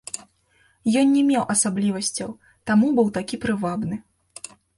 [1.01, 2.33] Ён не меў асаблівасцяў,
[2.73, 3.95] таму быў такі прывабны.